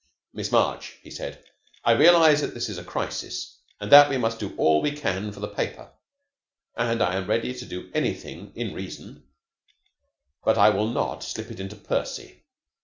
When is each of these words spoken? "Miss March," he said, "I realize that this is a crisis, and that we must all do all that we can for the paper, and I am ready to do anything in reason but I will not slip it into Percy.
"Miss 0.33 0.51
March," 0.51 0.97
he 1.03 1.11
said, 1.11 1.43
"I 1.85 1.91
realize 1.91 2.41
that 2.41 2.55
this 2.55 2.69
is 2.69 2.79
a 2.79 2.83
crisis, 2.83 3.59
and 3.79 3.91
that 3.91 4.09
we 4.09 4.17
must 4.17 4.41
all 4.41 4.49
do 4.49 4.55
all 4.57 4.81
that 4.81 4.89
we 4.91 4.97
can 4.97 5.31
for 5.31 5.41
the 5.41 5.47
paper, 5.47 5.91
and 6.75 7.03
I 7.03 7.15
am 7.17 7.27
ready 7.27 7.53
to 7.53 7.65
do 7.67 7.91
anything 7.93 8.51
in 8.55 8.73
reason 8.73 9.27
but 10.43 10.57
I 10.57 10.71
will 10.71 10.87
not 10.89 11.21
slip 11.23 11.51
it 11.51 11.59
into 11.59 11.75
Percy. 11.75 12.41